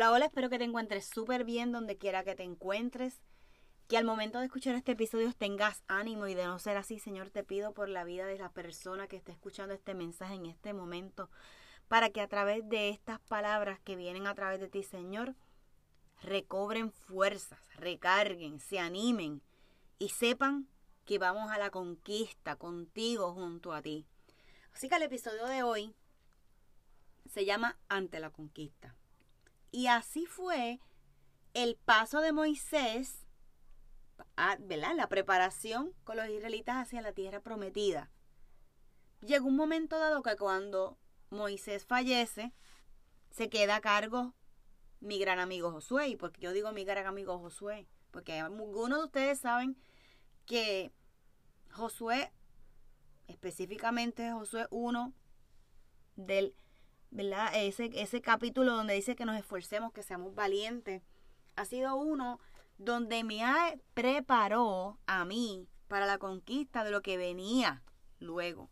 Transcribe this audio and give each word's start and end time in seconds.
Hola, 0.00 0.12
hola, 0.12 0.24
espero 0.24 0.48
que 0.48 0.56
te 0.56 0.64
encuentres 0.64 1.04
súper 1.04 1.44
bien 1.44 1.72
donde 1.72 1.98
quiera 1.98 2.24
que 2.24 2.34
te 2.34 2.42
encuentres. 2.42 3.20
Que 3.86 3.98
al 3.98 4.06
momento 4.06 4.38
de 4.38 4.46
escuchar 4.46 4.74
este 4.74 4.92
episodio 4.92 5.30
tengas 5.34 5.82
ánimo 5.88 6.26
y 6.26 6.32
de 6.32 6.46
no 6.46 6.58
ser 6.58 6.78
así, 6.78 6.98
Señor, 6.98 7.28
te 7.28 7.44
pido 7.44 7.74
por 7.74 7.90
la 7.90 8.02
vida 8.02 8.24
de 8.24 8.38
la 8.38 8.48
persona 8.48 9.08
que 9.08 9.16
esté 9.16 9.32
escuchando 9.32 9.74
este 9.74 9.92
mensaje 9.92 10.36
en 10.36 10.46
este 10.46 10.72
momento, 10.72 11.28
para 11.86 12.08
que 12.08 12.22
a 12.22 12.28
través 12.28 12.66
de 12.66 12.88
estas 12.88 13.20
palabras 13.20 13.78
que 13.80 13.94
vienen 13.94 14.26
a 14.26 14.34
través 14.34 14.58
de 14.58 14.68
ti, 14.68 14.84
Señor, 14.84 15.34
recobren 16.22 16.92
fuerzas, 16.92 17.60
recarguen, 17.76 18.58
se 18.58 18.78
animen 18.78 19.42
y 19.98 20.08
sepan 20.08 20.66
que 21.04 21.18
vamos 21.18 21.50
a 21.50 21.58
la 21.58 21.68
conquista 21.68 22.56
contigo 22.56 23.34
junto 23.34 23.74
a 23.74 23.82
ti. 23.82 24.06
Así 24.72 24.88
que 24.88 24.96
el 24.96 25.02
episodio 25.02 25.44
de 25.44 25.62
hoy 25.62 25.94
se 27.28 27.44
llama 27.44 27.76
Ante 27.90 28.18
la 28.18 28.30
conquista. 28.30 28.96
Y 29.70 29.86
así 29.86 30.26
fue 30.26 30.80
el 31.54 31.76
paso 31.76 32.20
de 32.20 32.32
Moisés, 32.32 33.26
¿verdad? 34.60 34.94
La 34.96 35.08
preparación 35.08 35.92
con 36.04 36.16
los 36.16 36.28
israelitas 36.28 36.76
hacia 36.76 37.02
la 37.02 37.12
tierra 37.12 37.40
prometida. 37.40 38.10
Llegó 39.20 39.48
un 39.48 39.56
momento 39.56 39.98
dado 39.98 40.22
que 40.22 40.36
cuando 40.36 40.98
Moisés 41.30 41.84
fallece, 41.84 42.52
se 43.30 43.48
queda 43.48 43.76
a 43.76 43.80
cargo 43.80 44.34
mi 45.00 45.18
gran 45.18 45.38
amigo 45.38 45.70
Josué. 45.70 46.08
¿Y 46.08 46.16
porque 46.16 46.40
yo 46.40 46.52
digo 46.52 46.72
mi 46.72 46.84
gran 46.84 47.06
amigo 47.06 47.38
Josué? 47.38 47.86
Porque 48.10 48.40
algunos 48.40 48.98
de 48.98 49.04
ustedes 49.04 49.38
saben 49.38 49.76
que 50.46 50.92
Josué, 51.70 52.32
específicamente 53.28 54.32
Josué 54.32 54.66
1, 54.70 55.12
del 56.16 56.54
¿verdad? 57.10 57.50
Ese, 57.54 57.90
ese 57.94 58.20
capítulo 58.20 58.74
donde 58.74 58.94
dice 58.94 59.16
que 59.16 59.24
nos 59.24 59.36
esforcemos, 59.36 59.92
que 59.92 60.02
seamos 60.02 60.34
valientes, 60.34 61.02
ha 61.56 61.64
sido 61.64 61.96
uno 61.96 62.40
donde 62.78 63.24
me 63.24 63.42
preparó 63.94 64.98
a 65.06 65.24
mí 65.24 65.68
para 65.88 66.06
la 66.06 66.18
conquista 66.18 66.84
de 66.84 66.90
lo 66.90 67.02
que 67.02 67.16
venía 67.16 67.82
luego. 68.20 68.70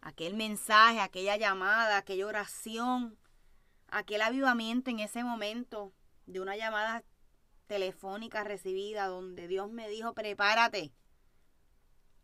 Aquel 0.00 0.34
mensaje, 0.34 1.00
aquella 1.00 1.36
llamada, 1.36 1.96
aquella 1.96 2.26
oración, 2.26 3.18
aquel 3.88 4.22
avivamiento 4.22 4.90
en 4.90 5.00
ese 5.00 5.24
momento 5.24 5.92
de 6.26 6.40
una 6.40 6.56
llamada 6.56 7.02
telefónica 7.66 8.44
recibida 8.44 9.06
donde 9.06 9.48
Dios 9.48 9.70
me 9.70 9.88
dijo, 9.88 10.14
prepárate, 10.14 10.92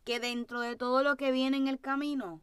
que 0.04 0.20
dentro 0.20 0.60
de 0.60 0.76
todo 0.76 1.02
lo 1.02 1.16
que 1.16 1.32
viene 1.32 1.56
en 1.56 1.68
el 1.68 1.80
camino, 1.80 2.42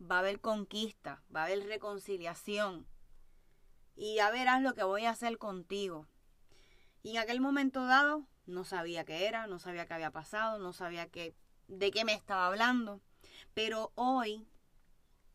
va 0.00 0.16
a 0.16 0.18
haber 0.20 0.40
conquista, 0.40 1.22
va 1.34 1.42
a 1.42 1.44
haber 1.46 1.66
reconciliación. 1.66 2.86
Y 3.96 4.16
ya 4.16 4.30
verás 4.30 4.62
lo 4.62 4.74
que 4.74 4.84
voy 4.84 5.04
a 5.04 5.10
hacer 5.10 5.38
contigo. 5.38 6.06
Y 7.02 7.12
en 7.12 7.18
aquel 7.18 7.40
momento 7.40 7.86
dado 7.86 8.26
no 8.46 8.64
sabía 8.64 9.04
qué 9.04 9.26
era, 9.26 9.46
no 9.46 9.58
sabía 9.58 9.86
qué 9.86 9.94
había 9.94 10.10
pasado, 10.10 10.58
no 10.58 10.72
sabía 10.72 11.08
qué, 11.08 11.34
de 11.66 11.90
qué 11.90 12.04
me 12.04 12.14
estaba 12.14 12.46
hablando. 12.46 13.00
Pero 13.54 13.92
hoy, 13.94 14.46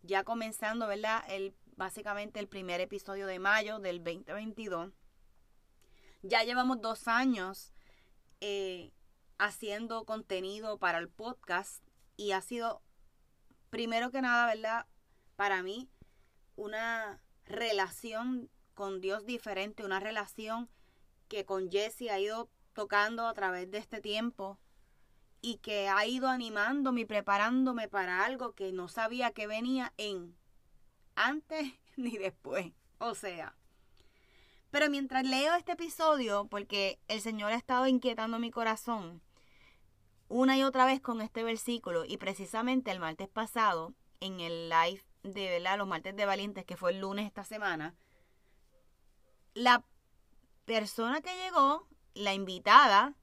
ya 0.02 0.23
comenzando, 0.23 0.88
¿verdad? 0.88 1.23
El, 1.28 1.56
básicamente 1.75 2.40
el 2.40 2.47
primer 2.47 2.81
episodio 2.81 3.28
de 3.28 3.40
mayo 3.40 3.79
del 3.79 4.03
2022, 4.03 4.94
ya 6.22 6.44
llevamos 6.44 6.81
dos 6.81 7.07
años 7.07 7.73
eh, 8.40 8.91
haciendo 9.38 10.06
contenido 10.06 10.78
para 10.78 11.00
el 11.00 11.09
podcast 11.09 11.84
y 12.16 12.31
ha 12.31 12.41
sido 12.41 12.81
primero 13.73 14.11
que 14.11 14.22
nada, 14.22 14.45
¿verdad? 14.45 14.85
Para 15.35 15.63
mí, 15.63 15.89
una 16.56 17.19
relación 17.44 18.51
con 18.75 19.01
Dios 19.01 19.25
diferente, 19.25 19.84
una 19.84 20.00
relación 20.00 20.69
que 21.28 21.44
con 21.44 21.72
Jesse 21.72 22.11
ha 22.11 22.19
ido 22.19 22.51
tocando 22.73 23.25
a 23.25 23.34
través 23.34 23.72
de 23.72 23.79
este 23.79 24.00
tiempo 24.00 24.59
y 25.41 25.57
que 25.57 25.89
ha 25.89 26.06
ido 26.06 26.29
animándome 26.29 27.01
y 27.01 27.06
preparándome 27.06 27.88
para 27.88 28.23
algo 28.23 28.53
que 28.53 28.72
no 28.72 28.88
sabía 28.89 29.31
que 29.31 29.47
venía 29.47 29.91
en 29.97 30.35
antes 31.16 31.73
ni 31.97 32.16
después. 32.17 32.73
O 33.00 33.16
sea, 33.16 33.55
pero 34.69 34.88
mientras 34.88 35.25
leo 35.25 35.55
este 35.55 35.72
episodio, 35.72 36.45
porque 36.45 36.99
el 37.08 37.22
Señor 37.22 37.52
ha 37.52 37.55
estado 37.55 37.87
inquietando 37.87 38.37
mi 38.37 38.52
corazón, 38.52 39.23
una 40.34 40.58
y 40.58 40.64
otra 40.64 40.85
vez 40.85 41.00
con 41.00 41.22
este 41.22 41.44
versículo 41.44 42.06
y 42.06 42.18
precisamente 42.18 42.90
el 42.90 43.00
martes 43.00 43.30
pasado 43.30 43.94
en 44.20 44.40
el 44.40 44.68
live 44.68 45.03
de 45.22 45.59
los 45.78 45.88
martes 45.88 46.16
de 46.16 46.26
valientes 46.26 46.66
que 46.66 46.76
fue 46.76 46.91
el 46.91 47.02
lunes 47.02 47.28
esta 47.28 47.44
semana 47.44 47.94
la 49.53 49.85
persona 50.66 51.22
que 51.22 51.35
llegó 51.35 51.88
la 52.16 52.34
invitada 52.34 53.14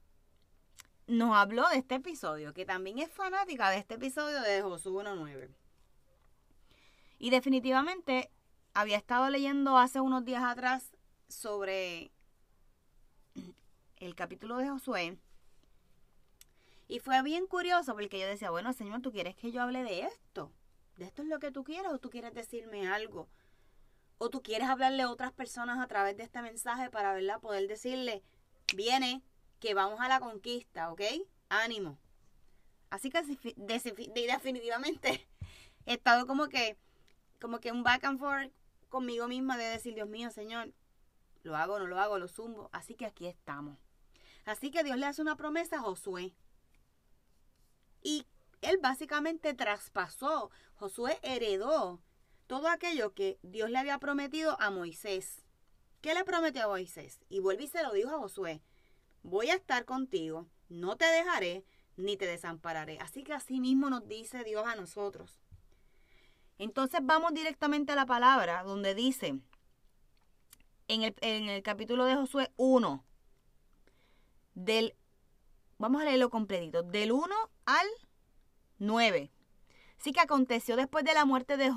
nos 1.08 1.34
habló 1.34 1.68
de 1.70 1.78
este 1.78 1.96
episodio 1.96 2.54
que 2.54 2.64
también 2.64 3.00
es 3.00 3.10
fanática 3.10 3.70
de 3.70 3.78
este 3.78 3.94
episodio 3.94 4.40
de 4.42 4.62
Josué 4.62 5.04
1.9 5.04 5.48
y 7.18 7.30
definitivamente 7.30 8.30
había 8.72 8.96
estado 8.96 9.28
leyendo 9.30 9.78
hace 9.78 10.00
unos 10.00 10.24
días 10.24 10.44
atrás 10.44 10.92
sobre 11.28 12.12
el 13.96 14.14
capítulo 14.14 14.58
de 14.58 14.68
Josué 14.68 15.18
y 16.90 16.98
fue 16.98 17.22
bien 17.22 17.46
curioso 17.46 17.94
porque 17.94 18.18
yo 18.18 18.26
decía, 18.26 18.50
bueno, 18.50 18.72
Señor, 18.72 19.00
¿tú 19.00 19.12
quieres 19.12 19.36
que 19.36 19.52
yo 19.52 19.62
hable 19.62 19.84
de 19.84 20.00
esto? 20.00 20.52
¿De 20.96 21.04
esto 21.04 21.22
es 21.22 21.28
lo 21.28 21.38
que 21.38 21.52
tú 21.52 21.62
quieres 21.62 21.92
o 21.92 22.00
tú 22.00 22.10
quieres 22.10 22.34
decirme 22.34 22.88
algo? 22.88 23.28
¿O 24.18 24.28
tú 24.28 24.42
quieres 24.42 24.68
hablarle 24.68 25.04
a 25.04 25.10
otras 25.10 25.30
personas 25.30 25.78
a 25.78 25.86
través 25.86 26.16
de 26.16 26.24
este 26.24 26.42
mensaje 26.42 26.90
para 26.90 27.12
verla, 27.12 27.38
poder 27.38 27.68
decirle, 27.68 28.24
viene, 28.74 29.22
que 29.60 29.72
vamos 29.72 30.00
a 30.00 30.08
la 30.08 30.18
conquista, 30.18 30.90
¿ok? 30.90 31.02
Ánimo. 31.48 31.96
Así 32.90 33.08
que 33.08 33.22
definitivamente 33.56 35.28
he 35.86 35.94
estado 35.94 36.26
como 36.26 36.48
que, 36.48 36.76
como 37.40 37.60
que 37.60 37.70
un 37.70 37.84
back 37.84 38.02
and 38.02 38.18
forth 38.18 38.52
conmigo 38.88 39.28
misma 39.28 39.56
de 39.56 39.66
decir, 39.66 39.94
Dios 39.94 40.08
mío, 40.08 40.32
Señor, 40.32 40.72
lo 41.44 41.56
hago, 41.56 41.78
no 41.78 41.86
lo 41.86 42.00
hago, 42.00 42.18
lo 42.18 42.26
zumbo. 42.26 42.68
Así 42.72 42.96
que 42.96 43.06
aquí 43.06 43.28
estamos. 43.28 43.78
Así 44.44 44.72
que 44.72 44.82
Dios 44.82 44.96
le 44.96 45.06
hace 45.06 45.22
una 45.22 45.36
promesa 45.36 45.76
a 45.76 45.82
Josué. 45.82 46.34
Y 48.02 48.26
él 48.62 48.78
básicamente 48.82 49.54
traspasó, 49.54 50.50
Josué 50.74 51.18
heredó 51.22 52.00
todo 52.46 52.68
aquello 52.68 53.14
que 53.14 53.38
Dios 53.42 53.70
le 53.70 53.78
había 53.78 53.98
prometido 53.98 54.60
a 54.60 54.70
Moisés. 54.70 55.44
¿Qué 56.00 56.14
le 56.14 56.24
prometió 56.24 56.64
a 56.64 56.68
Moisés? 56.68 57.20
Y 57.28 57.40
vuelve 57.40 57.64
y 57.64 57.68
se 57.68 57.82
lo 57.82 57.92
dijo 57.92 58.10
a 58.10 58.18
Josué. 58.18 58.62
Voy 59.22 59.50
a 59.50 59.54
estar 59.54 59.84
contigo, 59.84 60.46
no 60.68 60.96
te 60.96 61.04
dejaré 61.04 61.64
ni 61.96 62.16
te 62.16 62.26
desampararé. 62.26 62.98
Así 63.00 63.22
que 63.22 63.34
así 63.34 63.60
mismo 63.60 63.90
nos 63.90 64.08
dice 64.08 64.42
Dios 64.44 64.66
a 64.66 64.76
nosotros. 64.76 65.38
Entonces 66.58 67.00
vamos 67.02 67.32
directamente 67.34 67.92
a 67.92 67.96
la 67.96 68.06
palabra 68.06 68.62
donde 68.62 68.94
dice 68.94 69.40
en 70.88 71.02
el, 71.02 71.14
en 71.20 71.48
el 71.48 71.62
capítulo 71.62 72.04
de 72.04 72.16
Josué 72.16 72.50
1, 72.56 73.04
del, 74.54 74.94
vamos 75.80 76.02
a 76.02 76.04
leerlo 76.04 76.28
completito, 76.28 76.82
del 76.82 77.10
1 77.10 77.34
al 77.64 77.86
9. 78.78 79.32
Así 79.98 80.12
que 80.12 80.20
aconteció 80.20 80.76
después 80.76 81.04
de 81.04 81.14
la 81.14 81.24
muerte 81.24 81.56
de, 81.56 81.72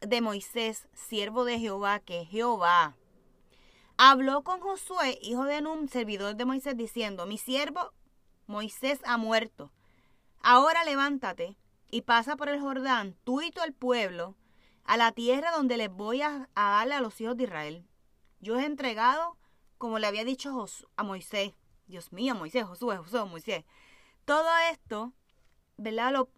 de 0.00 0.20
Moisés, 0.22 0.88
siervo 0.94 1.44
de 1.44 1.58
Jehová, 1.58 2.00
que 2.00 2.24
Jehová 2.24 2.96
habló 3.98 4.42
con 4.42 4.60
Josué, 4.60 5.18
hijo 5.20 5.44
de 5.44 5.60
Num, 5.60 5.86
servidor 5.86 6.34
de 6.34 6.46
Moisés, 6.46 6.76
diciendo, 6.78 7.26
mi 7.26 7.36
siervo 7.36 7.92
Moisés 8.46 9.00
ha 9.04 9.18
muerto. 9.18 9.70
Ahora 10.40 10.84
levántate 10.84 11.58
y 11.90 12.02
pasa 12.02 12.36
por 12.36 12.48
el 12.48 12.58
Jordán, 12.58 13.16
tú 13.22 13.42
y 13.42 13.50
todo 13.50 13.66
el 13.66 13.74
pueblo, 13.74 14.34
a 14.84 14.96
la 14.96 15.12
tierra 15.12 15.50
donde 15.50 15.76
les 15.76 15.90
voy 15.90 16.22
a, 16.22 16.48
darle 16.54 16.94
a 16.94 17.02
los 17.02 17.20
hijos 17.20 17.36
de 17.36 17.44
Israel. 17.44 17.86
Yo 18.40 18.58
he 18.58 18.64
entregado, 18.64 19.36
como 19.76 19.98
le 19.98 20.06
había 20.06 20.24
dicho 20.24 20.66
a 20.96 21.02
Moisés, 21.02 21.52
Dios 21.86 22.12
mío, 22.12 22.34
Moisés, 22.34 22.64
Josué, 22.64 22.96
Josué, 22.96 23.24
Moisés. 23.24 23.64
Todo 24.24 24.48
esto, 24.70 25.12
¿verdad? 25.76 26.12
Lo, 26.12 26.30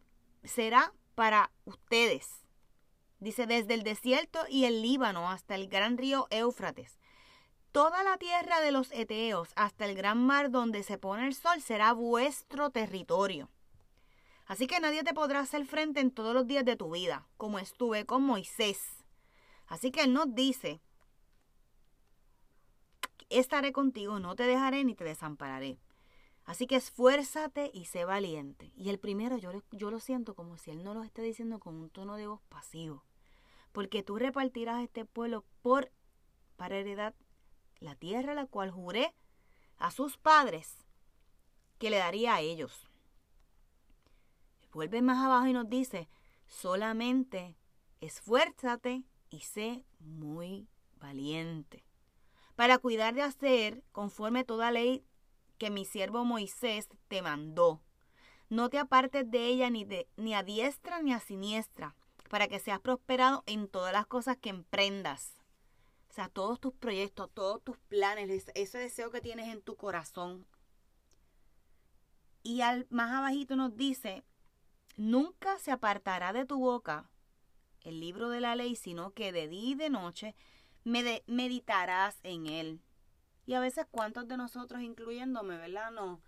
será 0.43 0.93
para 1.15 1.51
ustedes. 1.65 2.45
Dice, 3.21 3.47
desde 3.47 3.75
el 3.75 3.83
desierto 3.83 4.41
y 4.49 4.65
el 4.65 4.83
Líbano 4.83 5.31
hasta 5.31 5.55
el 5.55 5.69
gran 5.69 5.97
río 5.97 6.27
Éufrates. 6.31 6.99
Toda 7.73 8.05
la 8.05 8.19
tierra 8.19 8.61
de 8.61 8.71
los 8.71 8.93
Eteos 8.93 9.49
hasta 9.57 9.87
el 9.87 9.97
gran 9.97 10.25
mar 10.25 10.51
donde 10.51 10.83
se 10.83 10.99
pone 10.99 11.27
el 11.27 11.35
sol 11.35 11.61
será 11.61 11.93
vuestro 11.93 12.71
territorio. 12.71 13.51
Así 14.47 14.67
que 14.67 14.79
nadie 14.79 15.03
te 15.03 15.15
podrá 15.15 15.41
hacer 15.41 15.65
frente 15.65 16.01
en 16.01 16.11
todos 16.11 16.35
los 16.35 16.47
días 16.47 16.65
de 16.65 16.77
tu 16.77 16.91
vida, 16.91 17.27
como 17.37 17.59
estuve 17.59 18.05
con 18.05 18.23
Moisés. 18.23 19.05
Así 19.67 19.91
que 19.91 20.03
él 20.03 20.13
nos 20.13 20.35
dice, 20.35 20.83
estaré 23.31 23.73
contigo, 23.73 24.19
no 24.21 24.37
te 24.37 24.45
dejaré 24.45 24.85
ni 24.85 24.95
te 24.95 25.05
desampararé. 25.05 25.79
Así 26.45 26.67
que 26.67 26.77
esfuérzate 26.77 27.71
y 27.73 27.87
sé 27.87 28.05
valiente. 28.05 28.71
Y 28.77 28.91
el 28.91 28.99
primero 28.99 29.39
yo, 29.39 29.63
yo 29.71 29.91
lo 29.91 30.01
siento 30.01 30.35
como 30.35 30.59
si 30.59 30.71
él 30.71 30.85
no 30.85 30.93
lo 30.93 31.03
esté 31.03 31.23
diciendo 31.23 31.59
con 31.59 31.75
un 31.77 31.91
tono 31.91 32.17
de 32.17 32.27
voz 32.27 32.43
pasivo. 32.49 33.05
Porque 33.73 34.03
tú 34.03 34.19
repartirás 34.19 34.83
este 34.83 35.05
pueblo 35.05 35.45
por 35.63 35.91
para 36.57 36.77
heredad 36.77 37.15
la 37.81 37.95
tierra 37.97 38.35
la 38.35 38.47
cual 38.47 38.71
juré 38.71 39.15
a 39.79 39.91
sus 39.91 40.17
padres 40.17 40.87
que 41.79 41.91
le 41.91 41.97
daría 41.97 42.35
a 42.35 42.41
ellos. 42.41 42.89
Vuelve 44.73 45.03
más 45.03 45.25
abajo 45.25 45.47
y 45.47 45.53
nos 45.53 45.69
dice, 45.69 46.09
solamente 46.47 47.57
esfuérzate 48.01 49.05
y 49.31 49.41
sé 49.41 49.85
muy 49.99 50.69
valiente 50.99 51.85
para 52.57 52.79
cuidar 52.79 53.15
de 53.15 53.23
hacer 53.23 53.83
conforme 53.93 54.45
toda 54.45 54.71
ley 54.71 55.05
que 55.59 55.71
mi 55.71 55.85
siervo 55.85 56.25
Moisés 56.25 56.89
te 57.09 57.23
mandó. 57.23 57.81
No 58.49 58.69
te 58.69 58.79
apartes 58.79 59.31
de 59.31 59.47
ella 59.47 59.71
ni, 59.71 59.87
ni 60.17 60.35
a 60.35 60.43
diestra 60.43 61.01
ni 61.03 61.13
a 61.13 61.21
siniestra, 61.21 61.97
para 62.29 62.49
que 62.49 62.59
seas 62.59 62.81
prosperado 62.81 63.43
en 63.47 63.69
todas 63.69 63.93
las 63.93 64.07
cosas 64.07 64.37
que 64.37 64.51
emprendas. 64.51 65.37
O 66.11 66.13
sea, 66.13 66.29
todos 66.29 66.61
tus 66.61 66.73
proyectos, 66.75 67.31
todos 67.35 67.63
tus 67.63 67.77
planes, 67.89 68.47
ese 68.55 68.79
deseo 68.79 69.11
que 69.11 69.21
tienes 69.21 69.49
en 69.49 69.63
tu 69.63 69.77
corazón. 69.77 70.47
Y 72.43 72.61
al 72.61 72.87
más 72.91 73.11
abajito 73.11 73.57
nos 73.57 73.77
dice, 73.77 74.23
nunca 74.97 75.59
se 75.59 75.73
apartará 75.73 76.33
de 76.33 76.45
tu 76.45 76.59
boca 76.59 77.11
el 77.81 78.01
libro 78.01 78.29
de 78.29 78.41
la 78.41 78.55
ley, 78.55 78.77
sino 78.77 79.13
que 79.13 79.33
de 79.33 79.49
día 79.49 79.71
y 79.71 79.75
de 79.75 79.91
noche 79.91 80.35
meditarás 80.85 82.19
en 82.23 82.47
él. 82.47 82.81
Y 83.47 83.55
a 83.55 83.61
veces 83.61 83.87
cuántos 83.91 84.29
de 84.29 84.37
nosotros, 84.37 84.83
incluyéndome, 84.83 85.57
¿verdad? 85.57 85.91
No. 85.91 86.21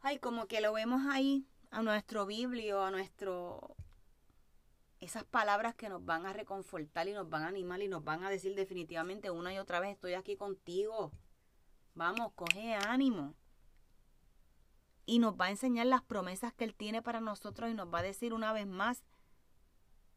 Ay, 0.00 0.18
como 0.18 0.46
que 0.46 0.60
lo 0.60 0.72
vemos 0.72 1.02
ahí, 1.08 1.46
a 1.70 1.82
nuestro 1.82 2.26
biblio, 2.26 2.82
a 2.82 2.90
nuestro... 2.90 3.76
Esas 5.00 5.24
palabras 5.24 5.74
que 5.74 5.88
nos 5.88 6.04
van 6.04 6.24
a 6.24 6.32
reconfortar 6.32 7.08
y 7.08 7.12
nos 7.12 7.28
van 7.28 7.42
a 7.42 7.48
animar 7.48 7.82
y 7.82 7.88
nos 7.88 8.04
van 8.04 8.24
a 8.24 8.30
decir 8.30 8.54
definitivamente 8.54 9.30
una 9.30 9.52
y 9.52 9.58
otra 9.58 9.80
vez, 9.80 9.90
estoy 9.90 10.14
aquí 10.14 10.36
contigo. 10.36 11.12
Vamos, 11.94 12.32
coge 12.34 12.74
ánimo. 12.74 13.34
Y 15.04 15.18
nos 15.18 15.34
va 15.34 15.46
a 15.46 15.50
enseñar 15.50 15.86
las 15.86 16.02
promesas 16.02 16.54
que 16.54 16.64
Él 16.64 16.74
tiene 16.74 17.02
para 17.02 17.20
nosotros 17.20 17.70
y 17.70 17.74
nos 17.74 17.92
va 17.92 17.98
a 17.98 18.02
decir 18.02 18.32
una 18.32 18.52
vez 18.52 18.66
más, 18.66 19.04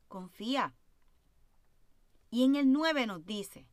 confía, 0.07 0.73
y 2.29 2.43
en 2.43 2.55
el 2.55 2.71
9 2.71 3.07
nos 3.07 3.25
dice, 3.25 3.67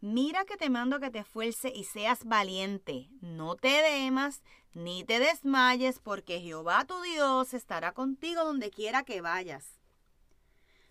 mira 0.00 0.44
que 0.44 0.56
te 0.56 0.70
mando 0.70 1.00
que 1.00 1.10
te 1.10 1.20
esfuerces 1.20 1.72
y 1.74 1.84
seas 1.84 2.24
valiente, 2.24 3.08
no 3.20 3.56
te 3.56 3.82
demas 3.82 4.42
ni 4.74 5.04
te 5.04 5.18
desmayes, 5.20 6.00
porque 6.00 6.40
Jehová 6.40 6.84
tu 6.84 7.00
Dios 7.02 7.54
estará 7.54 7.92
contigo 7.92 8.44
donde 8.44 8.70
quiera 8.70 9.04
que 9.04 9.20
vayas. 9.20 9.78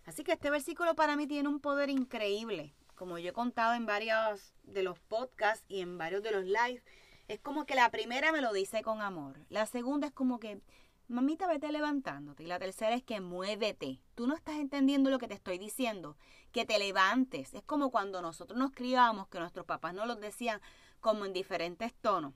Así 0.05 0.23
que 0.23 0.33
este 0.33 0.49
versículo 0.49 0.95
para 0.95 1.15
mí 1.15 1.27
tiene 1.27 1.49
un 1.49 1.59
poder 1.59 1.89
increíble. 1.89 2.73
Como 2.95 3.17
yo 3.17 3.29
he 3.29 3.33
contado 3.33 3.73
en 3.73 3.85
varios 3.85 4.53
de 4.63 4.83
los 4.83 4.99
podcasts 4.99 5.65
y 5.67 5.81
en 5.81 5.97
varios 5.97 6.23
de 6.23 6.31
los 6.31 6.45
lives, 6.45 6.83
es 7.27 7.39
como 7.39 7.65
que 7.65 7.75
la 7.75 7.89
primera 7.89 8.31
me 8.31 8.41
lo 8.41 8.53
dice 8.53 8.81
con 8.83 9.01
amor. 9.01 9.39
La 9.49 9.65
segunda 9.65 10.07
es 10.07 10.13
como 10.13 10.39
que 10.39 10.61
mamita, 11.07 11.47
vete 11.47 11.71
levantándote. 11.71 12.43
Y 12.43 12.47
la 12.47 12.59
tercera 12.59 12.95
es 12.95 13.03
que 13.03 13.21
muévete. 13.21 13.99
Tú 14.15 14.27
no 14.27 14.35
estás 14.35 14.55
entendiendo 14.55 15.09
lo 15.09 15.19
que 15.19 15.27
te 15.27 15.33
estoy 15.33 15.57
diciendo. 15.57 16.17
Que 16.51 16.65
te 16.65 16.79
levantes. 16.79 17.53
Es 17.53 17.63
como 17.63 17.91
cuando 17.91 18.21
nosotros 18.21 18.57
nos 18.57 18.71
criábamos, 18.71 19.27
que 19.27 19.39
nuestros 19.39 19.65
papás 19.65 19.93
nos 19.93 20.07
lo 20.07 20.15
decían 20.15 20.61
como 20.99 21.25
en 21.25 21.33
diferentes 21.33 21.93
tonos. 21.93 22.33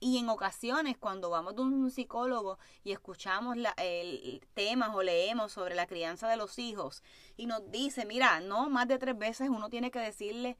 Y 0.00 0.18
en 0.18 0.28
ocasiones 0.28 0.96
cuando 0.96 1.28
vamos 1.30 1.56
de 1.56 1.62
un 1.62 1.90
psicólogo 1.90 2.58
y 2.84 2.92
escuchamos 2.92 3.56
el, 3.76 4.46
temas 4.54 4.94
o 4.94 5.02
leemos 5.02 5.52
sobre 5.52 5.74
la 5.74 5.88
crianza 5.88 6.28
de 6.28 6.36
los 6.36 6.58
hijos 6.60 7.02
y 7.36 7.46
nos 7.46 7.68
dice, 7.72 8.06
mira, 8.06 8.38
no, 8.38 8.70
más 8.70 8.86
de 8.86 8.98
tres 8.98 9.18
veces 9.18 9.48
uno 9.48 9.68
tiene 9.68 9.90
que 9.90 9.98
decirle 9.98 10.56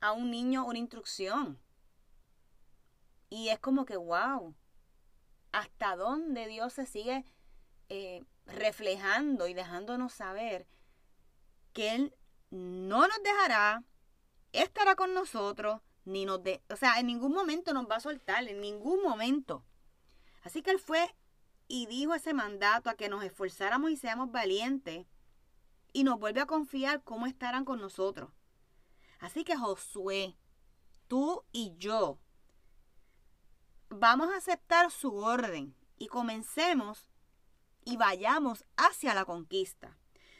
a 0.00 0.12
un 0.12 0.30
niño 0.30 0.66
una 0.66 0.78
instrucción. 0.78 1.58
Y 3.30 3.48
es 3.48 3.58
como 3.58 3.86
que, 3.86 3.96
wow, 3.96 4.54
hasta 5.56 5.96
dónde 5.96 6.46
Dios 6.48 6.74
se 6.74 6.84
sigue 6.84 7.24
eh, 7.88 8.22
reflejando 8.44 9.48
y 9.48 9.54
dejándonos 9.54 10.12
saber 10.12 10.66
que 11.72 11.94
Él 11.94 12.14
no 12.50 13.08
nos 13.08 13.22
dejará, 13.22 13.82
estará 14.52 14.96
con 14.96 15.14
nosotros, 15.14 15.80
ni 16.04 16.26
nos 16.26 16.42
de, 16.42 16.62
o 16.68 16.76
sea, 16.76 17.00
en 17.00 17.06
ningún 17.06 17.32
momento 17.32 17.72
nos 17.72 17.88
va 17.88 17.96
a 17.96 18.00
soltar, 18.00 18.46
en 18.46 18.60
ningún 18.60 19.02
momento. 19.02 19.64
Así 20.42 20.60
que 20.60 20.72
Él 20.72 20.78
fue 20.78 21.14
y 21.68 21.86
dijo 21.86 22.14
ese 22.14 22.34
mandato 22.34 22.90
a 22.90 22.94
que 22.94 23.08
nos 23.08 23.24
esforzáramos 23.24 23.90
y 23.90 23.96
seamos 23.96 24.30
valientes 24.30 25.06
y 25.94 26.04
nos 26.04 26.20
vuelve 26.20 26.42
a 26.42 26.46
confiar 26.46 27.02
cómo 27.02 27.26
estarán 27.26 27.64
con 27.64 27.80
nosotros. 27.80 28.30
Así 29.20 29.42
que 29.42 29.56
Josué, 29.56 30.36
tú 31.08 31.44
y 31.50 31.74
yo 31.78 32.18
vamos 33.88 34.30
a 34.30 34.36
aceptar 34.36 34.90
su 34.90 35.14
orden 35.16 35.74
y 35.98 36.08
comencemos 36.08 37.10
y 37.84 37.96
vayamos 37.96 38.64
hacia 38.76 39.14
la 39.14 39.24
conquista. 39.24 39.98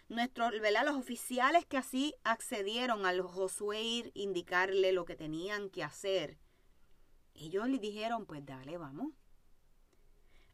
Nuestros, 0.09 0.53
Los 0.85 0.97
oficiales 0.97 1.65
que 1.67 1.77
así 1.77 2.15
accedieron 2.23 3.07
a 3.07 3.13
los 3.13 3.31
Josué 3.31 3.83
ir 3.83 4.13
indicarle 4.15 4.93
lo 4.93 5.05
que 5.05 5.17
tenían 5.17 5.71
que 5.71 5.83
hacer, 5.83 6.39
ellos 7.35 7.69
le 7.69 7.79
dijeron, 7.79 8.25
pues 8.27 8.45
dale, 8.45 8.79
vamos. 8.79 9.13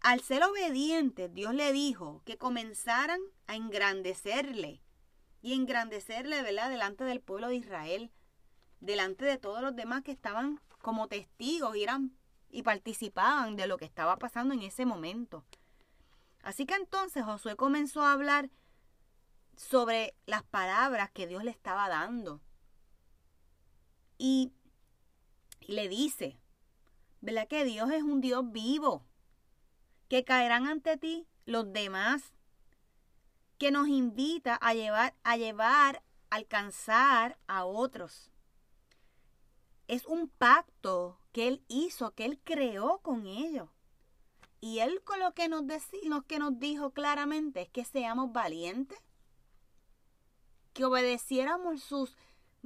Al 0.01 0.21
ser 0.21 0.43
obediente, 0.43 1.29
Dios 1.29 1.55
le 1.55 1.73
dijo 1.73 2.23
que 2.25 2.37
comenzaran 2.37 3.21
a 3.47 3.55
engrandecerle 3.55 4.83
y 5.43 5.55
engrandecerle, 5.55 6.43
¿verdad? 6.43 6.71
Delante 6.71 7.05
del 7.05 7.21
pueblo 7.21 7.49
de 7.49 7.57
Israel, 7.57 8.11
delante 8.81 9.25
de 9.25 9.39
todos 9.39 9.63
los 9.63 9.77
demás 9.77 10.03
que 10.03 10.11
estaban 10.11 10.61
como 10.81 11.07
testigos 11.07 11.77
y 11.77 11.85
eran 11.85 12.17
y 12.53 12.63
participaban 12.63 13.57
de 13.57 13.67
lo 13.67 13.79
que 13.79 13.87
estaba 13.87 14.19
pasando 14.19 14.55
en 14.55 14.63
ese 14.63 14.87
momento. 14.87 15.45
Así 16.43 16.67
que 16.67 16.75
entonces 16.75 17.25
Josué 17.25 17.57
comenzó 17.57 18.03
a 18.03 18.13
hablar 18.13 18.51
sobre 19.57 20.15
las 20.27 20.43
palabras 20.43 21.11
que 21.11 21.27
Dios 21.27 21.43
le 21.43 21.51
estaba 21.51 21.89
dando. 21.89 22.41
Y, 24.19 24.53
le 25.67 25.89
dice, 25.89 26.39
¿verdad 27.21 27.49
que 27.49 27.65
Dios 27.65 27.91
es 27.91 28.03
un 28.03 28.21
Dios 28.21 28.51
vivo? 28.53 29.07
Que 30.09 30.25
caerán 30.25 30.67
ante 30.67 30.97
ti 30.99 31.27
los 31.47 31.73
demás, 31.73 32.35
que 33.59 33.71
nos 33.71 33.89
invita 33.89 34.57
a 34.57 34.75
llevar, 34.75 35.15
a 35.23 35.37
llevar, 35.37 36.03
alcanzar 36.31 37.39
a 37.47 37.65
otros. 37.65 38.31
Es 39.87 40.05
un 40.07 40.29
pacto 40.29 41.22
que 41.33 41.49
Él 41.49 41.65
hizo, 41.69 42.13
que 42.15 42.25
Él 42.25 42.39
creó 42.45 42.99
con 42.99 43.27
ellos. 43.27 43.69
Y 44.61 44.79
Él 44.79 45.03
con 45.03 45.19
lo 45.19 45.33
que 45.33 45.49
nos, 45.49 45.65
que 46.29 46.39
nos 46.39 46.59
dijo 46.59 46.91
claramente 46.91 47.63
es 47.63 47.71
que 47.71 47.85
seamos 47.85 48.33
valientes, 48.33 48.99
que 50.73 50.85
obedeciéramos 50.85 51.83
sus 51.83 52.17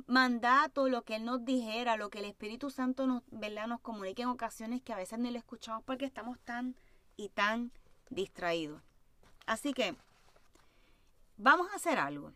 mandatos, 0.06 0.90
lo 0.90 1.02
que 1.04 1.16
Él 1.16 1.24
nos 1.24 1.44
dijera, 1.44 1.96
lo 1.96 2.10
que 2.10 2.18
el 2.18 2.26
Espíritu 2.26 2.70
Santo 2.70 3.06
nos, 3.06 3.22
¿verdad? 3.30 3.66
nos 3.66 3.80
comunica 3.80 4.22
en 4.22 4.28
ocasiones 4.28 4.82
que 4.82 4.92
a 4.92 4.96
veces 4.96 5.18
ni 5.18 5.30
lo 5.30 5.38
escuchamos 5.38 5.82
porque 5.84 6.04
estamos 6.04 6.38
tan 6.40 6.76
y 7.16 7.30
tan 7.30 7.72
distraídos. 8.10 8.82
Así 9.46 9.72
que 9.72 9.96
vamos 11.38 11.68
a 11.72 11.76
hacer 11.76 11.98
algo. 11.98 12.32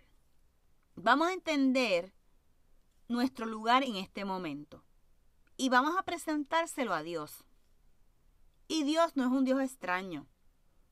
Vamos 0.96 1.28
a 1.28 1.32
entender 1.32 2.12
nuestro 3.08 3.46
lugar 3.46 3.82
en 3.82 3.96
este 3.96 4.24
momento 4.24 4.82
y 5.60 5.68
vamos 5.68 5.94
a 5.98 6.02
presentárselo 6.02 6.94
a 6.94 7.02
Dios. 7.02 7.44
Y 8.66 8.82
Dios 8.84 9.14
no 9.14 9.24
es 9.24 9.30
un 9.30 9.44
Dios 9.44 9.60
extraño. 9.60 10.26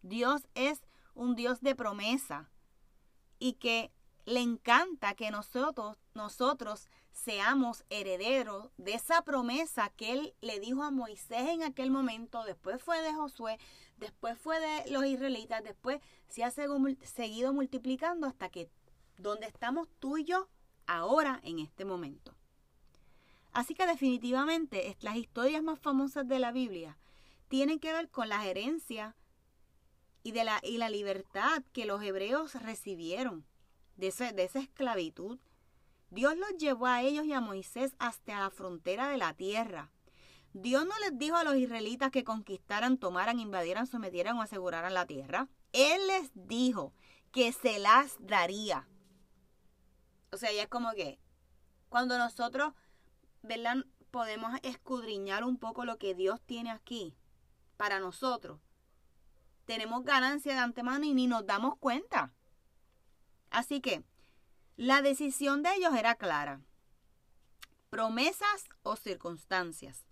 Dios 0.02 0.46
es 0.54 0.82
un 1.14 1.36
Dios 1.36 1.62
de 1.62 1.74
promesa 1.74 2.50
y 3.38 3.54
que 3.54 3.90
le 4.26 4.40
encanta 4.40 5.14
que 5.14 5.30
nosotros, 5.30 5.96
nosotros 6.12 6.90
seamos 7.12 7.86
herederos 7.88 8.70
de 8.76 8.92
esa 8.92 9.22
promesa 9.22 9.88
que 9.96 10.12
él 10.12 10.34
le 10.42 10.60
dijo 10.60 10.82
a 10.82 10.90
Moisés 10.90 11.48
en 11.48 11.62
aquel 11.62 11.90
momento, 11.90 12.44
después 12.44 12.82
fue 12.82 13.00
de 13.00 13.14
Josué, 13.14 13.58
después 13.96 14.38
fue 14.38 14.60
de 14.60 14.90
los 14.90 15.06
israelitas, 15.06 15.64
después 15.64 15.98
se 16.28 16.44
ha 16.44 16.50
seguido 16.50 17.54
multiplicando 17.54 18.26
hasta 18.26 18.50
que 18.50 18.70
donde 19.16 19.46
estamos 19.46 19.88
tú 19.98 20.18
y 20.18 20.24
yo 20.24 20.46
ahora 20.86 21.40
en 21.42 21.58
este 21.58 21.86
momento. 21.86 22.37
Así 23.58 23.74
que 23.74 23.88
definitivamente 23.88 24.96
las 25.00 25.16
historias 25.16 25.64
más 25.64 25.80
famosas 25.80 26.28
de 26.28 26.38
la 26.38 26.52
Biblia 26.52 26.96
tienen 27.48 27.80
que 27.80 27.92
ver 27.92 28.08
con 28.08 28.28
la 28.28 28.46
herencia 28.46 29.16
y, 30.22 30.30
de 30.30 30.44
la, 30.44 30.60
y 30.62 30.78
la 30.78 30.88
libertad 30.88 31.64
que 31.72 31.84
los 31.84 32.00
hebreos 32.00 32.54
recibieron 32.62 33.44
de, 33.96 34.12
de 34.32 34.44
esa 34.44 34.60
esclavitud. 34.60 35.40
Dios 36.10 36.36
los 36.36 36.56
llevó 36.56 36.86
a 36.86 37.02
ellos 37.02 37.26
y 37.26 37.32
a 37.32 37.40
Moisés 37.40 37.96
hasta 37.98 38.38
la 38.38 38.50
frontera 38.50 39.08
de 39.08 39.18
la 39.18 39.34
tierra. 39.34 39.90
Dios 40.52 40.86
no 40.86 40.96
les 41.00 41.18
dijo 41.18 41.34
a 41.34 41.42
los 41.42 41.56
israelitas 41.56 42.12
que 42.12 42.22
conquistaran, 42.22 42.96
tomaran, 42.96 43.40
invadieran, 43.40 43.88
sometieran 43.88 44.36
o 44.36 44.42
aseguraran 44.42 44.94
la 44.94 45.06
tierra. 45.06 45.48
Él 45.72 46.06
les 46.06 46.30
dijo 46.32 46.92
que 47.32 47.50
se 47.50 47.80
las 47.80 48.18
daría. 48.20 48.86
O 50.30 50.36
sea, 50.36 50.52
ya 50.52 50.62
es 50.62 50.68
como 50.68 50.92
que 50.92 51.18
cuando 51.88 52.18
nosotros, 52.18 52.72
¿verdad? 53.42 53.84
Podemos 54.10 54.58
escudriñar 54.62 55.44
un 55.44 55.58
poco 55.58 55.84
lo 55.84 55.98
que 55.98 56.14
Dios 56.14 56.40
tiene 56.46 56.70
aquí 56.70 57.14
para 57.76 58.00
nosotros. 58.00 58.60
Tenemos 59.64 60.04
ganancia 60.04 60.54
de 60.54 60.60
antemano 60.60 61.04
y 61.04 61.12
ni 61.12 61.26
nos 61.26 61.46
damos 61.46 61.76
cuenta. 61.78 62.32
Así 63.50 63.80
que 63.80 64.02
la 64.76 65.02
decisión 65.02 65.62
de 65.62 65.74
ellos 65.74 65.94
era 65.94 66.14
clara. 66.14 66.62
Promesas 67.90 68.68
o 68.82 68.96
circunstancias. 68.96 70.06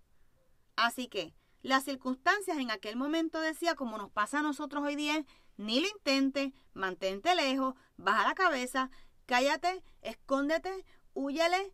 Así 0.76 1.08
que 1.08 1.34
las 1.62 1.84
circunstancias 1.84 2.58
en 2.58 2.70
aquel 2.70 2.96
momento 2.96 3.40
decía, 3.40 3.74
como 3.74 3.98
nos 3.98 4.10
pasa 4.10 4.40
a 4.40 4.42
nosotros 4.42 4.84
hoy 4.84 4.94
día, 4.94 5.24
ni 5.56 5.80
lo 5.80 5.88
intentes, 5.88 6.52
mantente 6.74 7.34
lejos, 7.34 7.74
baja 7.96 8.28
la 8.28 8.34
cabeza, 8.34 8.90
cállate, 9.26 9.82
escóndete, 10.02 10.84
huyele. 11.14 11.72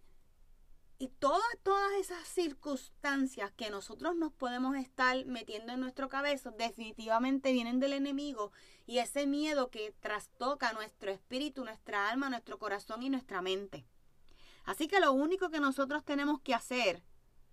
Y 1.03 1.09
todas, 1.09 1.43
todas 1.65 1.95
esas 1.95 2.29
circunstancias 2.29 3.51
que 3.57 3.71
nosotros 3.71 4.15
nos 4.15 4.33
podemos 4.33 4.77
estar 4.77 5.27
metiendo 5.27 5.73
en 5.73 5.81
nuestro 5.81 6.09
cabeza 6.09 6.53
definitivamente 6.53 7.51
vienen 7.51 7.81
del 7.81 7.95
enemigo 7.95 8.53
y 8.87 8.99
ese 8.99 9.27
miedo 9.27 9.69
que 9.69 9.93
trastoca 9.99 10.73
nuestro 10.75 11.11
espíritu, 11.11 11.65
nuestra 11.65 12.09
alma, 12.09 12.31
nuestro 12.31 12.57
corazón 12.61 13.03
y 13.03 13.11
nuestra 13.11 13.43
mente. 13.43 13.85
Así 14.65 14.87
que 14.87 15.01
lo 15.01 15.11
único 15.11 15.51
que 15.51 15.59
nosotros 15.59 16.05
tenemos 16.05 16.41
que 16.41 16.55
hacer 16.55 17.03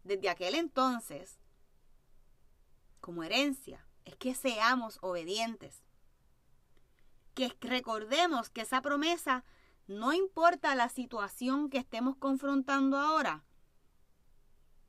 desde 0.03 0.29
aquel 0.29 0.53
entonces, 0.53 1.39
como 3.01 3.23
herencia, 3.23 3.83
es 4.05 4.15
que 4.15 4.35
seamos 4.35 4.99
obedientes. 5.01 5.81
Que 7.33 7.51
recordemos 7.61 8.51
que 8.51 8.61
esa 8.61 8.83
promesa 8.83 9.43
no 9.89 10.13
importa 10.13 10.75
la 10.75 10.87
situación 10.87 11.71
que 11.71 11.79
estemos 11.79 12.15
confrontando 12.15 12.99
ahora, 12.99 13.43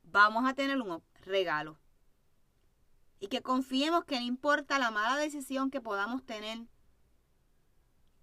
vamos 0.03 0.47
a 0.47 0.53
tener 0.53 0.79
un 0.79 1.01
regalo. 1.21 1.79
Y 3.19 3.25
que 3.27 3.41
confiemos 3.41 4.05
que 4.05 4.19
no 4.19 4.25
importa 4.27 4.77
la 4.77 4.91
mala 4.91 5.17
decisión 5.17 5.71
que 5.71 5.81
podamos 5.81 6.23
tener, 6.23 6.67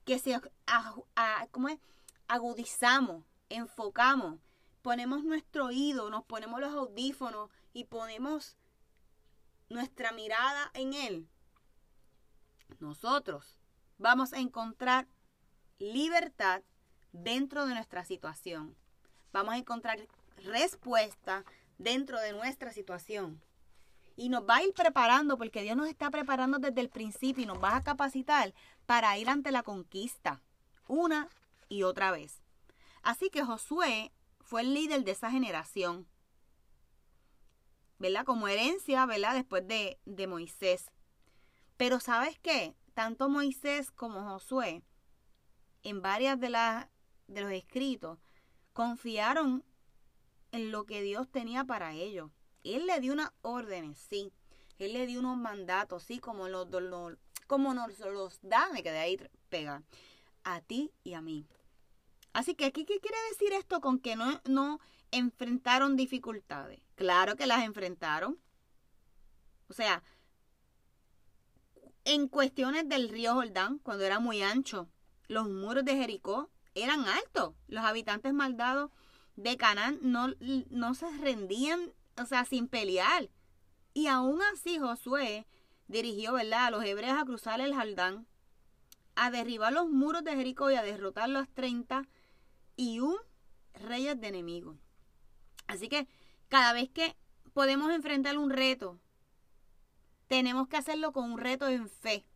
que 0.04 0.20
se 0.20 0.40
agudizamos, 2.28 3.24
enfocamos, 3.48 4.38
ponemos 4.80 5.24
nuestro 5.24 5.66
oído, 5.66 6.10
nos 6.10 6.24
ponemos 6.26 6.60
los 6.60 6.72
audífonos 6.72 7.50
y 7.72 7.86
ponemos 7.86 8.56
nuestra 9.68 10.12
mirada 10.12 10.70
en 10.74 10.94
Él, 10.94 11.28
nosotros 12.78 13.58
vamos 13.98 14.32
a 14.32 14.38
encontrar 14.38 15.08
libertad 15.78 16.62
dentro 17.12 17.66
de 17.66 17.74
nuestra 17.74 18.04
situación. 18.04 18.76
Vamos 19.32 19.54
a 19.54 19.58
encontrar 19.58 19.98
respuesta 20.44 21.44
dentro 21.78 22.20
de 22.20 22.32
nuestra 22.32 22.72
situación. 22.72 23.40
Y 24.16 24.30
nos 24.30 24.48
va 24.48 24.56
a 24.56 24.62
ir 24.64 24.74
preparando, 24.74 25.38
porque 25.38 25.62
Dios 25.62 25.76
nos 25.76 25.88
está 25.88 26.10
preparando 26.10 26.58
desde 26.58 26.80
el 26.80 26.88
principio 26.88 27.44
y 27.44 27.46
nos 27.46 27.62
va 27.62 27.76
a 27.76 27.84
capacitar 27.84 28.52
para 28.86 29.16
ir 29.16 29.28
ante 29.28 29.52
la 29.52 29.62
conquista, 29.62 30.42
una 30.88 31.28
y 31.68 31.84
otra 31.84 32.10
vez. 32.10 32.42
Así 33.02 33.30
que 33.30 33.44
Josué 33.44 34.12
fue 34.40 34.62
el 34.62 34.74
líder 34.74 35.04
de 35.04 35.12
esa 35.12 35.30
generación, 35.30 36.08
¿verdad? 37.98 38.24
Como 38.24 38.48
herencia, 38.48 39.06
¿verdad? 39.06 39.34
Después 39.34 39.66
de, 39.68 40.00
de 40.04 40.26
Moisés. 40.26 40.90
Pero 41.76 42.00
¿sabes 42.00 42.38
qué? 42.40 42.74
Tanto 42.94 43.28
Moisés 43.28 43.92
como 43.92 44.24
Josué 44.24 44.82
en 45.82 46.02
varias 46.02 46.38
de, 46.40 46.50
las 46.50 46.86
de 47.26 47.40
los 47.40 47.52
escritos, 47.52 48.18
confiaron 48.72 49.64
en 50.52 50.70
lo 50.70 50.84
que 50.84 51.02
Dios 51.02 51.28
tenía 51.30 51.64
para 51.64 51.94
ellos. 51.94 52.30
Él 52.64 52.86
le 52.86 53.00
dio 53.00 53.12
unas 53.12 53.32
órdenes, 53.42 53.98
sí. 53.98 54.32
Él 54.78 54.92
le 54.92 55.06
dio 55.06 55.20
unos 55.20 55.36
mandatos, 55.36 56.04
sí, 56.04 56.18
como, 56.18 56.48
los, 56.48 56.68
como 57.46 57.74
nos 57.74 57.98
los 57.98 58.38
da, 58.42 58.68
me 58.72 58.82
quedé 58.82 58.98
ahí 58.98 59.18
pega, 59.48 59.82
a 60.44 60.60
ti 60.60 60.92
y 61.02 61.14
a 61.14 61.20
mí. 61.20 61.46
Así 62.32 62.54
que 62.54 62.66
aquí, 62.66 62.84
¿qué 62.84 63.00
quiere 63.00 63.16
decir 63.30 63.52
esto 63.52 63.80
con 63.80 63.98
que 63.98 64.14
no, 64.14 64.40
no 64.44 64.80
enfrentaron 65.10 65.96
dificultades? 65.96 66.80
Claro 66.94 67.36
que 67.36 67.46
las 67.46 67.64
enfrentaron. 67.64 68.38
O 69.68 69.72
sea, 69.72 70.02
en 72.04 72.28
cuestiones 72.28 72.88
del 72.88 73.08
río 73.08 73.34
Jordán, 73.34 73.78
cuando 73.80 74.04
era 74.04 74.20
muy 74.20 74.42
ancho, 74.42 74.88
los 75.28 75.48
muros 75.48 75.84
de 75.84 75.94
Jericó 75.94 76.50
eran 76.74 77.06
altos. 77.06 77.54
Los 77.68 77.84
habitantes 77.84 78.32
maldados 78.32 78.90
de 79.36 79.56
Canaán 79.56 79.98
no, 80.02 80.34
no 80.70 80.94
se 80.94 81.10
rendían, 81.18 81.92
o 82.16 82.26
sea, 82.26 82.44
sin 82.44 82.68
pelear. 82.68 83.30
Y 83.94 84.06
aún 84.08 84.40
así 84.42 84.78
Josué 84.78 85.46
dirigió, 85.86 86.32
¿verdad?, 86.32 86.66
a 86.66 86.70
los 86.70 86.84
hebreos 86.84 87.18
a 87.18 87.24
cruzar 87.24 87.60
el 87.60 87.74
Jordán, 87.74 88.26
a 89.14 89.30
derribar 89.30 89.72
los 89.72 89.88
muros 89.88 90.24
de 90.24 90.34
Jericó 90.34 90.70
y 90.70 90.74
a 90.74 90.82
derrotar 90.82 91.28
los 91.28 91.48
30 91.50 92.08
y 92.76 93.00
un 93.00 93.16
reyes 93.74 94.20
de 94.20 94.28
enemigos. 94.28 94.76
Así 95.66 95.88
que 95.88 96.08
cada 96.48 96.72
vez 96.72 96.88
que 96.90 97.16
podemos 97.52 97.90
enfrentar 97.90 98.38
un 98.38 98.50
reto, 98.50 98.98
tenemos 100.28 100.68
que 100.68 100.76
hacerlo 100.76 101.12
con 101.12 101.30
un 101.30 101.38
reto 101.38 101.68
en 101.68 101.88
fe 101.88 102.26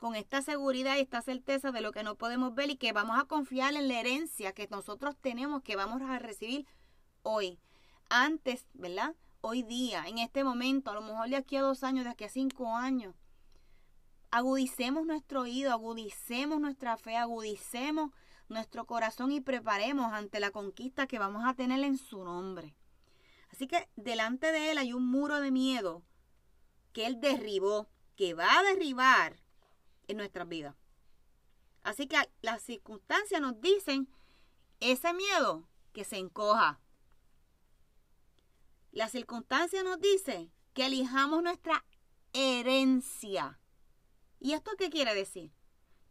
con 0.00 0.16
esta 0.16 0.42
seguridad 0.42 0.96
y 0.96 1.00
esta 1.00 1.22
certeza 1.22 1.70
de 1.70 1.82
lo 1.82 1.92
que 1.92 2.02
no 2.02 2.16
podemos 2.16 2.54
ver 2.54 2.70
y 2.70 2.76
que 2.76 2.92
vamos 2.92 3.18
a 3.20 3.26
confiar 3.26 3.74
en 3.74 3.86
la 3.86 4.00
herencia 4.00 4.52
que 4.52 4.66
nosotros 4.68 5.14
tenemos, 5.20 5.62
que 5.62 5.76
vamos 5.76 6.00
a 6.02 6.18
recibir 6.18 6.66
hoy. 7.22 7.60
Antes, 8.08 8.66
¿verdad? 8.72 9.14
hoy 9.42 9.62
día, 9.62 10.04
en 10.06 10.18
este 10.18 10.44
momento, 10.44 10.90
a 10.90 10.94
lo 10.94 11.02
mejor 11.02 11.28
de 11.28 11.36
aquí 11.36 11.56
a 11.56 11.62
dos 11.62 11.82
años, 11.82 12.04
de 12.04 12.10
aquí 12.10 12.24
a 12.24 12.28
cinco 12.28 12.74
años. 12.74 13.14
Agudicemos 14.30 15.06
nuestro 15.06 15.42
oído, 15.42 15.72
agudicemos 15.72 16.60
nuestra 16.60 16.96
fe, 16.96 17.16
agudicemos 17.16 18.10
nuestro 18.48 18.86
corazón 18.86 19.32
y 19.32 19.40
preparemos 19.40 20.12
ante 20.12 20.40
la 20.40 20.50
conquista 20.50 21.06
que 21.06 21.18
vamos 21.18 21.44
a 21.46 21.54
tener 21.54 21.82
en 21.82 21.96
su 21.96 22.24
nombre. 22.24 22.74
Así 23.50 23.66
que 23.66 23.88
delante 23.96 24.52
de 24.52 24.70
él 24.70 24.78
hay 24.78 24.92
un 24.92 25.06
muro 25.06 25.40
de 25.40 25.50
miedo 25.50 26.02
que 26.92 27.06
él 27.06 27.20
derribó, 27.20 27.88
que 28.16 28.34
va 28.34 28.58
a 28.58 28.62
derribar 28.62 29.36
en 30.10 30.16
nuestras 30.16 30.48
vidas. 30.48 30.74
Así 31.82 32.06
que 32.06 32.16
las 32.42 32.62
circunstancias 32.62 33.40
nos 33.40 33.60
dicen 33.60 34.08
ese 34.80 35.12
miedo 35.14 35.68
que 35.92 36.04
se 36.04 36.16
encoja. 36.16 36.80
La 38.92 39.08
circunstancia 39.08 39.82
nos 39.82 40.00
dice 40.00 40.50
que 40.74 40.86
elijamos 40.86 41.42
nuestra 41.42 41.84
herencia. 42.32 43.60
¿Y 44.40 44.52
esto 44.52 44.72
qué 44.78 44.90
quiere 44.90 45.14
decir? 45.14 45.52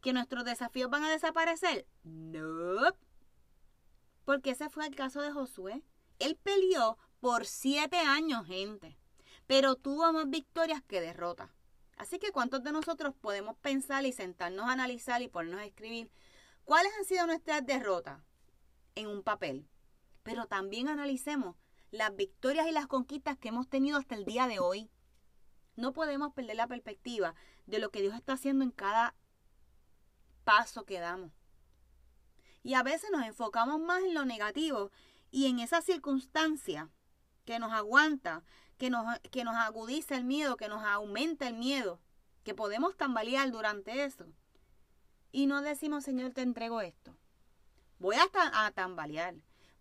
¿Que 0.01 0.13
nuestros 0.13 0.45
desafíos 0.45 0.89
van 0.89 1.03
a 1.03 1.09
desaparecer? 1.09 1.85
No. 2.03 2.95
Porque 4.23 4.51
ese 4.51 4.69
fue 4.69 4.87
el 4.87 4.95
caso 4.95 5.21
de 5.21 5.31
Josué. 5.31 5.83
Él 6.19 6.37
peleó 6.41 6.97
por 7.19 7.45
siete 7.45 7.97
años, 7.97 8.45
gente. 8.45 8.97
Pero 9.47 9.75
tuvo 9.75 10.11
más 10.13 10.29
victorias 10.29 10.81
que 10.83 11.01
derrotas. 11.01 11.49
Así 11.99 12.17
que 12.17 12.31
¿cuántos 12.31 12.63
de 12.63 12.71
nosotros 12.71 13.13
podemos 13.13 13.57
pensar 13.57 14.05
y 14.05 14.13
sentarnos 14.13 14.65
a 14.65 14.71
analizar 14.71 15.21
y 15.21 15.27
ponernos 15.27 15.59
a 15.59 15.65
escribir 15.65 16.09
cuáles 16.63 16.93
han 16.97 17.03
sido 17.03 17.27
nuestras 17.27 17.65
derrotas 17.65 18.23
en 18.95 19.07
un 19.07 19.21
papel? 19.21 19.67
Pero 20.23 20.45
también 20.45 20.87
analicemos 20.87 21.57
las 21.91 22.15
victorias 22.15 22.67
y 22.67 22.71
las 22.71 22.87
conquistas 22.87 23.37
que 23.37 23.49
hemos 23.49 23.67
tenido 23.67 23.97
hasta 23.97 24.15
el 24.15 24.23
día 24.23 24.47
de 24.47 24.59
hoy. 24.59 24.89
No 25.75 25.91
podemos 25.91 26.33
perder 26.33 26.55
la 26.55 26.67
perspectiva 26.67 27.35
de 27.65 27.79
lo 27.79 27.91
que 27.91 28.01
Dios 28.01 28.15
está 28.15 28.33
haciendo 28.33 28.63
en 28.63 28.71
cada 28.71 29.13
paso 30.45 30.85
que 30.85 31.01
damos. 31.01 31.33
Y 32.63 32.75
a 32.75 32.83
veces 32.83 33.09
nos 33.11 33.25
enfocamos 33.25 33.81
más 33.81 34.01
en 34.03 34.13
lo 34.13 34.23
negativo 34.23 34.89
y 35.31 35.47
en 35.47 35.59
esa 35.59 35.81
circunstancia 35.81 36.89
que 37.49 37.57
nos 37.57 37.71
aguanta, 37.71 38.43
que 38.77 38.91
nos, 38.91 39.03
que 39.31 39.43
nos 39.43 39.55
agudiza 39.55 40.15
el 40.15 40.23
miedo, 40.23 40.55
que 40.55 40.67
nos 40.67 40.83
aumenta 40.83 41.47
el 41.47 41.55
miedo, 41.55 41.99
que 42.43 42.53
podemos 42.53 42.95
tambalear 42.95 43.49
durante 43.49 44.03
eso. 44.03 44.27
Y 45.31 45.47
no 45.47 45.63
decimos, 45.63 46.03
Señor, 46.03 46.31
te 46.31 46.43
entrego 46.43 46.79
esto. 46.81 47.17
Voy 47.97 48.17
a, 48.17 48.29
a 48.65 48.69
tambalear, 48.69 49.33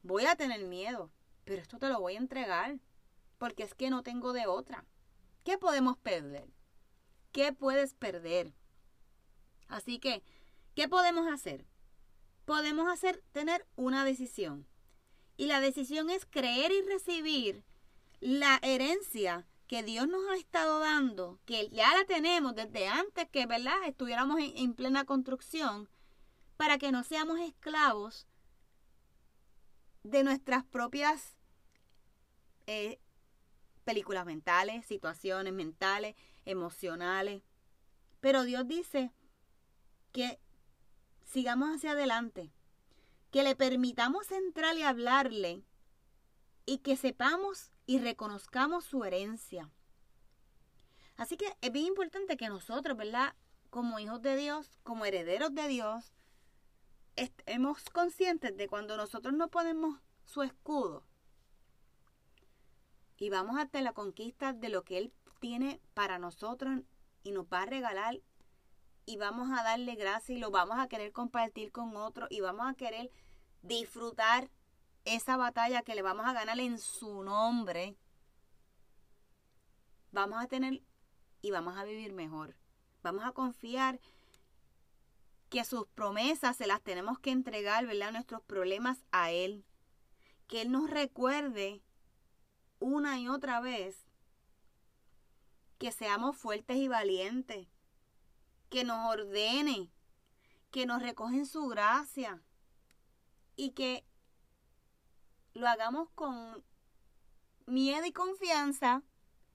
voy 0.02 0.24
a 0.24 0.34
tener 0.34 0.64
miedo, 0.64 1.10
pero 1.44 1.60
esto 1.60 1.78
te 1.78 1.90
lo 1.90 2.00
voy 2.00 2.14
a 2.14 2.20
entregar, 2.20 2.78
porque 3.36 3.64
es 3.64 3.74
que 3.74 3.90
no 3.90 4.02
tengo 4.02 4.32
de 4.32 4.46
otra. 4.46 4.86
¿Qué 5.44 5.58
podemos 5.58 5.98
perder? 5.98 6.48
¿Qué 7.32 7.52
puedes 7.52 7.92
perder? 7.92 8.54
Así 9.68 9.98
que, 9.98 10.22
¿qué 10.74 10.88
podemos 10.88 11.26
hacer? 11.30 11.66
Podemos 12.46 12.90
hacer 12.90 13.22
tener 13.32 13.66
una 13.76 14.06
decisión. 14.06 14.66
Y 15.38 15.46
la 15.46 15.60
decisión 15.60 16.10
es 16.10 16.26
creer 16.26 16.70
y 16.72 16.82
recibir 16.82 17.64
la 18.20 18.58
herencia 18.60 19.46
que 19.66 19.82
Dios 19.82 20.06
nos 20.06 20.28
ha 20.28 20.36
estado 20.36 20.80
dando, 20.80 21.38
que 21.46 21.70
ya 21.70 21.96
la 21.96 22.04
tenemos 22.04 22.54
desde 22.54 22.88
antes 22.88 23.26
que, 23.30 23.46
¿verdad?, 23.46 23.76
estuviéramos 23.86 24.38
en, 24.40 24.54
en 24.56 24.74
plena 24.74 25.04
construcción, 25.06 25.88
para 26.58 26.76
que 26.76 26.92
no 26.92 27.04
seamos 27.04 27.38
esclavos 27.38 28.26
de 30.02 30.24
nuestras 30.24 30.64
propias 30.64 31.36
eh, 32.66 32.98
películas 33.84 34.26
mentales, 34.26 34.84
situaciones 34.86 35.52
mentales, 35.52 36.16
emocionales. 36.44 37.42
Pero 38.20 38.42
Dios 38.42 38.66
dice 38.66 39.12
que 40.12 40.40
sigamos 41.24 41.76
hacia 41.76 41.92
adelante, 41.92 42.50
que 43.30 43.42
le 43.42 43.56
permitamos 43.56 44.30
entrar 44.30 44.76
y 44.76 44.82
hablarle 44.82 45.64
y 46.66 46.78
que 46.78 46.96
sepamos 46.96 47.72
y 47.86 47.98
reconozcamos 47.98 48.84
su 48.84 49.04
herencia. 49.04 49.70
Así 51.16 51.36
que 51.36 51.56
es 51.60 51.72
bien 51.72 51.86
importante 51.86 52.36
que 52.36 52.48
nosotros, 52.48 52.96
¿verdad? 52.96 53.34
Como 53.70 53.98
hijos 53.98 54.22
de 54.22 54.36
Dios, 54.36 54.78
como 54.82 55.04
herederos 55.04 55.54
de 55.54 55.68
Dios, 55.68 56.12
estemos 57.16 57.84
conscientes 57.90 58.56
de 58.56 58.68
cuando 58.68 58.96
nosotros 58.96 59.34
no 59.34 59.48
ponemos 59.48 60.00
su 60.24 60.42
escudo, 60.42 61.04
y 63.18 63.30
vamos 63.30 63.58
hasta 63.58 63.82
la 63.82 63.92
conquista 63.92 64.52
de 64.52 64.68
lo 64.68 64.84
que 64.84 64.98
Él 64.98 65.12
tiene 65.40 65.80
para 65.94 66.18
nosotros 66.18 66.80
y 67.24 67.32
nos 67.32 67.46
va 67.46 67.62
a 67.62 67.66
regalar 67.66 68.20
y 69.08 69.16
vamos 69.16 69.48
a 69.50 69.62
darle 69.62 69.94
gracias 69.94 70.36
y 70.36 70.38
lo 70.38 70.50
vamos 70.50 70.78
a 70.78 70.86
querer 70.86 71.12
compartir 71.12 71.72
con 71.72 71.96
otros 71.96 72.28
y 72.30 72.42
vamos 72.42 72.68
a 72.68 72.74
querer 72.74 73.10
disfrutar 73.62 74.50
esa 75.06 75.38
batalla 75.38 75.80
que 75.80 75.94
le 75.94 76.02
vamos 76.02 76.26
a 76.26 76.34
ganar 76.34 76.60
en 76.60 76.78
su 76.78 77.22
nombre. 77.22 77.96
Vamos 80.12 80.44
a 80.44 80.46
tener 80.46 80.82
y 81.40 81.50
vamos 81.50 81.78
a 81.78 81.84
vivir 81.84 82.12
mejor. 82.12 82.54
Vamos 83.02 83.24
a 83.24 83.32
confiar 83.32 83.98
que 85.48 85.64
sus 85.64 85.86
promesas 85.86 86.58
se 86.58 86.66
las 86.66 86.82
tenemos 86.82 87.18
que 87.18 87.30
entregar, 87.30 87.86
¿verdad? 87.86 88.12
Nuestros 88.12 88.42
problemas 88.42 89.02
a 89.10 89.30
Él. 89.30 89.64
Que 90.48 90.60
Él 90.60 90.70
nos 90.70 90.90
recuerde 90.90 91.80
una 92.78 93.18
y 93.18 93.26
otra 93.26 93.62
vez 93.62 94.04
que 95.78 95.92
seamos 95.92 96.36
fuertes 96.36 96.76
y 96.76 96.88
valientes, 96.88 97.68
que 98.68 98.84
nos 98.84 99.10
ordene, 99.10 99.90
que 100.70 100.86
nos 100.86 101.02
recogen 101.02 101.46
su 101.46 101.66
gracia 101.68 102.42
y 103.56 103.70
que 103.70 104.04
lo 105.54 105.66
hagamos 105.66 106.08
con 106.10 106.64
miedo 107.66 108.06
y 108.06 108.12
confianza. 108.12 109.02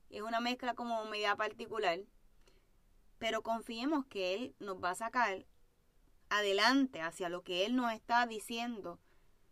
Es 0.09 0.21
una 0.21 0.39
mezcla 0.39 0.75
como 0.75 1.05
media 1.05 1.35
particular. 1.35 1.99
Pero 3.17 3.41
confiemos 3.41 4.05
que 4.05 4.35
Él 4.35 4.55
nos 4.59 4.83
va 4.83 4.91
a 4.91 4.95
sacar 4.95 5.45
adelante 6.29 7.01
hacia 7.01 7.29
lo 7.29 7.43
que 7.43 7.65
Él 7.65 7.75
nos 7.75 7.91
está 7.93 8.25
diciendo 8.25 8.99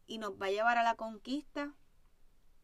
y 0.07 0.17
nos 0.17 0.33
va 0.33 0.47
a 0.47 0.51
llevar 0.51 0.77
a 0.77 0.83
la 0.83 0.95
conquista 0.95 1.73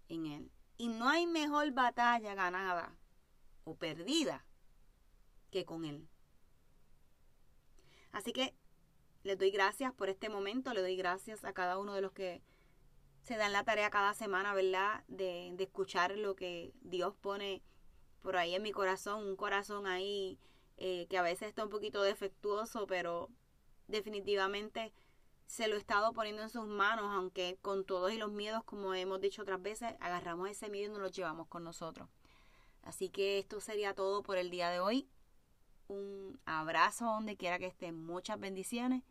en 0.10 0.26
Él. 0.26 0.52
Y 0.78 0.90
no 0.90 1.08
hay 1.08 1.26
mejor 1.26 1.72
batalla 1.72 2.36
ganada 2.36 2.98
o 3.64 3.76
perdida 3.76 4.46
que 5.50 5.66
con 5.66 5.86
Él. 5.86 6.10
Así 8.12 8.34
que 8.34 8.54
les 9.24 9.38
doy 9.38 9.52
gracias 9.52 9.94
por 9.94 10.10
este 10.10 10.30
momento, 10.30 10.74
le 10.74 10.82
doy 10.82 10.96
gracias 10.96 11.44
a 11.44 11.54
cada 11.54 11.78
uno 11.78 11.94
de 11.94 12.02
los 12.02 12.12
que 12.12 12.42
se 13.24 13.36
dan 13.36 13.52
la 13.52 13.64
tarea 13.64 13.90
cada 13.90 14.14
semana, 14.14 14.54
¿verdad? 14.54 15.04
De, 15.08 15.52
de 15.54 15.64
escuchar 15.66 16.18
lo 16.18 16.36
que 16.36 16.74
Dios 16.82 17.14
pone 17.16 17.62
por 18.22 18.38
ahí 18.38 18.56
en 18.56 18.64
mi 18.64 18.72
corazón, 18.72 19.26
un 19.26 19.36
corazón 19.36 19.88
ahí 19.88 20.40
eh, 20.78 21.08
que 21.10 21.18
a 21.18 21.22
veces 21.22 21.48
está 21.48 21.64
un 21.64 21.70
poquito 21.70 22.04
defectuoso, 22.04 22.86
pero 22.88 23.30
definitivamente 23.88 24.94
se 25.48 25.68
lo 25.68 25.76
he 25.76 25.80
estado 25.80 26.14
poniendo 26.14 26.44
en 26.44 26.50
sus 26.50 26.68
manos, 26.68 27.06
aunque 27.14 27.58
con 27.62 27.86
todos 27.86 28.12
y 28.12 28.18
los 28.18 28.32
miedos, 28.32 28.64
como 28.64 28.94
hemos 28.94 29.20
dicho 29.22 29.42
otras 29.42 29.62
veces, 29.62 29.96
agarramos 30.00 30.50
ese 30.50 30.70
miedo 30.70 30.88
y 30.88 30.90
nos 30.94 31.02
lo 31.02 31.08
llevamos 31.08 31.48
con 31.48 31.64
nosotros. 31.64 32.10
Así 32.84 33.10
que 33.10 33.40
esto 33.40 33.60
sería 33.60 33.96
todo 33.96 34.24
por 34.24 34.38
el 34.38 34.50
día 34.50 34.70
de 34.70 34.80
hoy. 34.80 35.10
Un 35.88 36.40
abrazo 36.46 37.06
donde 37.06 37.38
quiera 37.38 37.60
que 37.60 37.68
estén, 37.68 37.96
muchas 37.96 38.40
bendiciones 38.40 39.04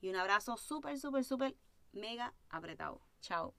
y 0.00 0.08
un 0.08 0.16
abrazo 0.16 0.56
súper, 0.56 0.98
súper, 0.98 1.24
súper 1.24 1.56
mega 1.92 2.34
apretado. 2.50 3.00
Chao. 3.20 3.54